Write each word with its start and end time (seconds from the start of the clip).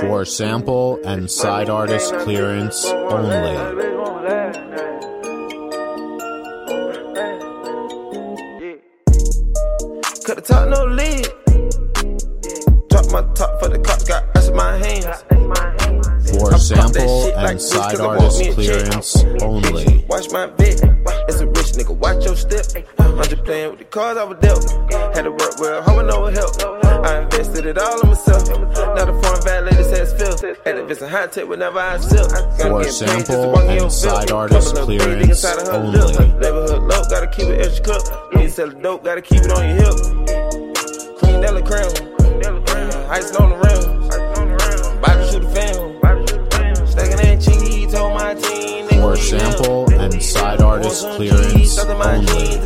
For 0.00 0.24
sample 0.24 1.00
and 1.04 1.30
side 1.30 1.68
artist 1.68 2.14
clearance 2.18 2.86
only. 2.86 3.56
Cut 10.24 10.36
the 10.36 10.42
top, 10.42 10.68
no. 10.68 10.86
Drop 12.88 13.12
my 13.12 13.22
top 13.34 13.60
for 13.60 13.68
the 13.68 13.78
cops, 13.84 14.04
got 14.04 14.24
ice 14.36 14.48
in 14.48 14.56
my 14.56 14.76
hands. 14.78 15.24
For 16.38 16.58
sample 16.58 17.32
and 17.36 17.60
side 17.60 18.00
artist 18.00 18.42
clearance 18.52 19.24
only. 19.42 20.04
Watch 20.08 20.30
my 20.30 20.46
bit. 20.46 20.80
It's 21.28 21.40
a 21.40 21.46
rich 21.46 21.72
nigga, 21.74 21.94
watch 21.96 22.24
your 22.24 22.36
step. 22.36 23.05
I'm 23.16 23.28
just 23.28 23.44
playing 23.44 23.70
with 23.70 23.78
the 23.78 23.84
cards 23.86 24.18
I 24.18 24.24
was 24.24 24.38
dealt. 24.40 24.70
Had 25.16 25.22
to 25.22 25.30
work 25.30 25.58
well, 25.58 25.82
hoping 25.82 26.06
no 26.06 26.26
help. 26.26 26.52
I 26.84 27.22
invested 27.22 27.64
it 27.64 27.78
all 27.78 28.00
in 28.02 28.08
myself. 28.08 28.48
Now 28.48 29.04
the 29.06 29.14
foreign 29.22 29.42
valet 29.42 29.82
says 29.84 30.12
Phil. 30.12 30.54
Had 30.64 30.74
to 30.76 30.84
visit 30.86 31.08
high 31.08 31.26
tech 31.26 31.48
whenever 31.48 31.78
I 31.78 31.96
sip. 31.98 32.30
For 32.60 32.84
sample 32.84 33.58
and 33.58 33.90
side 33.90 34.30
artist 34.30 34.74
clearance 34.76 35.44
only. 35.44 35.98
Neighborhood 36.38 36.82
low, 36.82 37.02
gotta 37.08 37.26
keep 37.26 37.48
it 37.48 37.60
extra 37.64 37.84
cook. 37.84 38.32
When 38.34 38.42
you 38.42 38.48
sell 38.50 38.68
the 38.68 38.74
dope, 38.74 39.02
gotta 39.02 39.22
keep 39.22 39.40
it 39.40 39.50
on 39.50 39.64
your 39.64 39.76
hip. 39.80 39.96
Queen 41.18 41.40
Della 41.40 41.62
Crown. 41.62 41.92
Ice 43.08 43.34
on 43.36 43.48
the 43.50 43.56
rim. 43.56 43.82
To 45.06 45.32
shoot 45.32 45.40
the 45.40 45.48
film. 45.56 45.96
Stacking 46.86 47.16
that 47.16 47.40
cheese, 47.40 47.92
told 47.92 48.12
my 48.12 48.34
team. 48.34 48.88
For 48.88 49.16
sample 49.16 49.55
and 50.16 50.24
side 50.24 50.62
artist 50.62 51.06
clearance 51.10 51.78
only. 51.84 52.56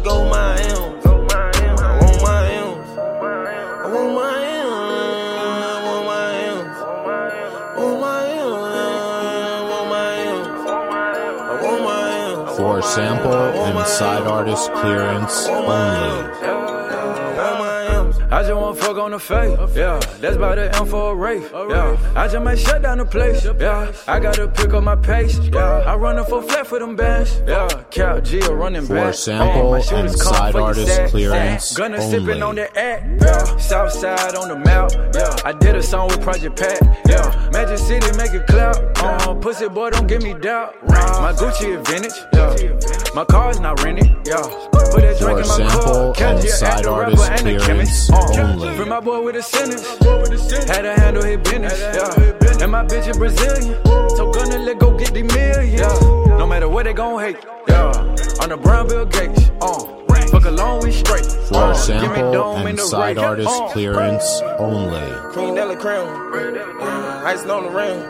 For 12.56 12.82
sample 12.82 13.32
and 13.32 13.86
side 13.88 14.26
artist 14.28 14.72
clearance 14.74 15.48
only. 15.48 16.79
I 18.40 18.42
just 18.42 18.54
want 18.56 18.78
fuck 18.78 18.96
on 18.96 19.10
the 19.10 19.18
face, 19.18 19.54
yeah. 19.76 20.00
That's 20.18 20.36
about 20.36 20.56
the 20.56 20.74
M 20.74 20.86
for 20.86 21.12
a 21.12 21.14
race, 21.14 21.46
yeah. 21.52 22.12
I 22.16 22.26
just 22.26 22.42
might 22.42 22.58
shut 22.58 22.80
down 22.80 22.96
the 22.96 23.04
place, 23.04 23.44
yeah. 23.44 23.92
I 24.08 24.18
gotta 24.18 24.48
pick 24.48 24.72
up 24.72 24.82
my 24.82 24.96
pace, 24.96 25.38
yeah. 25.52 25.84
I 25.86 25.94
run 25.94 26.18
a 26.18 26.24
full 26.24 26.40
flat 26.40 26.66
for 26.66 26.78
them 26.78 26.96
bands, 26.96 27.42
yeah. 27.46 27.68
Cal 27.90 28.18
G 28.22 28.40
a 28.40 28.54
running 28.54 28.86
For 28.86 28.94
back. 28.94 29.12
sample 29.14 29.72
my 29.72 29.82
and 29.92 30.10
side 30.10 30.56
artist 30.56 30.86
sack. 30.86 31.10
clearance 31.10 31.76
Gunner 31.76 31.98
only. 31.98 32.18
sipping 32.18 32.42
on 32.42 32.54
the 32.54 32.78
act, 32.78 33.22
yeah. 33.22 33.56
South 33.58 33.92
side 33.92 34.34
on 34.34 34.48
the 34.48 34.56
map, 34.56 34.90
yeah. 35.14 35.36
I 35.44 35.52
did 35.52 35.76
a 35.76 35.82
song 35.82 36.08
with 36.08 36.22
Project 36.22 36.58
Pat, 36.58 36.80
yeah. 37.06 37.50
Magic 37.52 37.76
City 37.76 38.06
make 38.16 38.32
it 38.32 38.46
clap, 38.46 38.74
uh. 39.02 39.34
Pussy 39.34 39.68
boy 39.68 39.90
don't 39.90 40.06
give 40.06 40.22
me 40.22 40.32
doubt. 40.32 40.76
My 40.88 41.34
Gucci 41.36 41.76
vintage, 41.86 42.16
yeah. 42.32 42.56
My 43.12 43.24
car's 43.24 43.58
not 43.58 43.82
rented, 43.82 44.06
yeah. 44.24 44.40
Put 44.70 45.02
that 45.02 45.18
drink 45.18 45.38
For 45.38 45.40
in 45.42 45.48
my 45.48 45.56
sample 45.56 45.82
car. 45.82 46.14
Cal 46.14 46.32
and 46.32 46.42
G 46.42 46.48
a 46.48 46.50
side 46.52 46.78
actor, 46.78 46.90
artist 46.90 47.18
rapper, 47.18 47.32
and 47.32 47.40
a 47.40 47.58
clearance 47.58 48.08
chemist, 48.08 48.12
uh. 48.12 48.42
only. 48.42 48.76
Free 48.76 48.84
my 48.84 49.00
boy 49.00 49.24
with 49.24 49.36
a 49.36 49.42
sentence. 49.42 49.86
Had 50.68 50.82
to 50.82 50.94
handle 50.94 51.24
his 51.24 51.38
business. 51.38 51.78
Yeah. 51.80 52.62
And 52.62 52.70
my 52.70 52.84
bitch 52.84 53.08
is 53.08 53.16
Brazilian. 53.18 53.84
So 54.16 54.30
gonna 54.30 54.58
let 54.58 54.78
go 54.78 54.96
get 54.96 55.12
the 55.12 55.22
million. 55.24 55.78
Yeah. 55.78 56.36
No 56.38 56.46
matter 56.46 56.68
what 56.68 56.84
they 56.84 56.92
gon' 56.92 57.20
hate. 57.20 57.38
Yeah. 57.68 57.90
On 58.42 58.48
the 58.48 58.56
Brown 58.56 58.86
Bill 58.86 59.06
Gates. 59.06 59.50
Uh. 59.60 59.99
Fuck 60.40 60.52
alone, 60.52 60.80
we 60.82 60.90
straight. 60.90 61.26
For 61.26 61.56
Uh. 61.56 61.74
Sample 61.74 62.56
and 62.56 62.80
side 62.80 63.18
artist 63.18 63.50
Uh. 63.50 63.68
clearance 63.68 64.40
only. 64.58 65.02
Queen 65.32 65.54
Della 65.54 65.76
Crown. 65.76 66.08
Uh, 66.80 67.22
Ice 67.26 67.44
on 67.44 67.64
the 67.64 67.68
rim. 67.68 68.00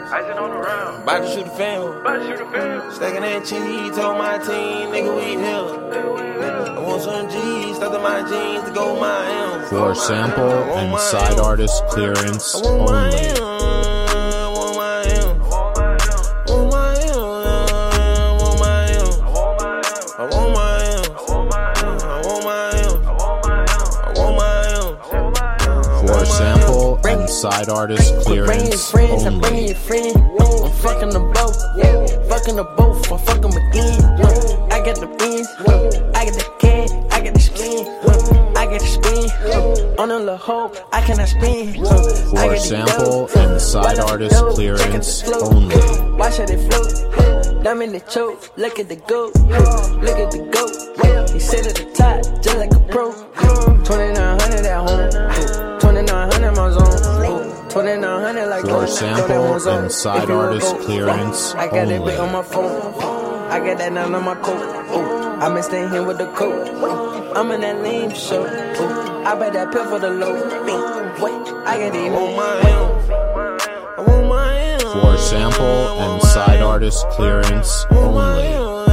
About 1.02 1.22
to 1.22 1.28
shoot 1.28 1.44
the 1.44 1.50
film. 1.50 2.92
Stacking 2.92 3.22
that 3.22 3.44
cheese, 3.44 3.96
told 3.96 4.18
my 4.18 4.38
team, 4.38 4.90
nigga, 4.92 5.12
we 5.16 5.30
here. 5.42 6.76
I 6.76 6.78
want 6.78 7.02
some 7.02 7.28
G's, 7.28 7.76
stuck 7.76 7.94
in 7.94 8.00
my 8.02 8.22
jeans 8.30 8.64
to 8.68 8.72
go 8.72 9.00
my 9.00 9.26
M's. 9.26 9.68
For 9.68 9.94
sample 9.96 10.48
and 10.78 10.96
side 11.00 11.40
artist 11.40 11.82
clearance 11.88 12.54
I 12.54 12.60
want 12.60 12.90
my 12.92 13.10
only. 13.10 13.49
Side 27.40 27.70
artist 27.70 28.12
Bring 28.26 28.36
your 28.36 28.44
clearance 28.46 28.90
friends, 28.90 29.24
I'm 29.24 29.40
bringing 29.40 29.68
your 29.68 29.74
friend. 29.74 30.14
I'm 30.14 30.70
fucking 30.84 31.08
them 31.08 31.32
both, 31.32 31.56
yeah. 31.74 32.04
Fucking 32.28 32.56
them 32.56 32.68
both, 32.76 33.10
I'm 33.10 33.18
fucking 33.18 33.40
them 33.40 33.52
again. 33.52 34.04
I 34.70 34.84
got 34.84 34.96
the 35.00 35.08
ends, 35.24 35.48
I 36.14 36.26
got 36.26 36.34
the 36.34 36.44
cash, 36.58 36.90
I 37.10 37.20
got 37.24 37.32
the 37.32 37.40
skin, 37.40 37.86
I 38.56 38.66
got 38.66 38.80
the 38.80 38.86
spin. 38.86 39.98
On 39.98 40.10
a 40.10 40.18
little 40.18 40.36
hoe, 40.36 40.70
I 40.92 41.00
cannot 41.00 41.28
spin. 41.28 41.80
I 41.80 42.48
For 42.48 42.48
the 42.50 42.58
sample 42.58 43.26
dough. 43.26 43.40
and 43.40 43.60
side 43.60 43.84
Watch 43.84 44.10
artist 44.10 44.34
the 44.34 44.50
clearance 44.52 45.20
check 45.22 45.32
out 45.32 45.40
flow. 45.40 45.56
only. 45.56 46.16
Watch 46.18 46.36
how 46.36 46.44
they 46.44 46.68
float. 46.68 47.64
Dumb 47.64 47.80
in 47.80 47.92
the 47.92 48.00
choke, 48.00 48.50
look 48.58 48.78
at 48.78 48.90
the 48.90 48.96
goat, 48.96 49.34
look 50.04 50.18
at 50.18 50.30
the 50.30 50.44
goat. 50.52 51.30
He 51.30 51.40
sit 51.40 51.66
at 51.66 51.74
the 51.74 51.90
top, 51.94 52.42
just 52.42 52.58
like 52.58 52.74
a 52.74 52.80
pro. 52.92 53.12
2900 53.84 54.66
at 54.66 54.76
home, 54.76 55.10
2900 55.10 55.64
my 55.64 55.69
zone. 57.70 57.82
2900 57.84 58.46
like 58.46 58.62
For 58.64 58.70
uh, 58.82 58.86
sample 58.86 59.26
Throw 59.26 59.42
that 59.42 59.50
one 59.50 59.60
zone. 59.60 59.82
and 59.84 59.92
side 59.92 60.22
If 60.24 60.28
you 60.28 60.34
wanna 60.36 60.48
artist 60.48 60.76
clearance 60.80 61.54
I 61.54 61.66
got 61.68 61.88
only. 61.88 62.16
on 62.16 62.32
my 62.32 62.42
phone. 62.42 62.94
I 63.50 63.58
got 63.58 63.78
that 63.78 63.94
down 63.94 64.14
on 64.14 64.24
my 64.24 64.34
coat. 64.36 64.62
Ooh, 64.94 65.42
I 65.42 65.48
been 65.52 65.62
staying 65.62 65.90
here 65.90 66.02
with 66.04 66.18
the 66.18 66.26
coat. 66.32 66.68
Oh, 66.72 67.32
I'm 67.34 67.50
in 67.52 67.60
that 67.62 67.82
lame 67.82 68.12
show. 68.14 68.42
Ooh, 68.44 69.24
I 69.24 69.34
bet 69.38 69.52
that 69.54 69.72
pill 69.72 69.84
for 69.86 69.98
the 69.98 70.10
low. 70.10 70.34
Wait, 70.34 71.48
I 71.66 71.78
got 71.78 71.94
it. 71.96 72.12
want 72.12 72.36
my 72.36 72.60
I 73.98 74.00
want 74.06 74.26
my 74.28 74.78
For 74.92 75.16
sample 75.18 76.00
and 76.00 76.22
side 76.22 76.60
artist 76.62 77.06
clearance 77.10 77.86
I 77.90 77.94
want 77.94 78.14
my 78.14 78.54
only. 78.56 78.84
M's. 78.84 78.89